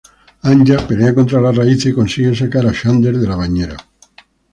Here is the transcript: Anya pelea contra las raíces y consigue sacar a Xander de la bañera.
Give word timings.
Anya 0.41 0.77
pelea 0.87 1.13
contra 1.13 1.39
las 1.39 1.55
raíces 1.55 1.91
y 1.91 1.93
consigue 1.93 2.33
sacar 2.35 2.65
a 2.65 2.73
Xander 2.73 3.15
de 3.19 3.27
la 3.27 3.35
bañera. 3.35 3.77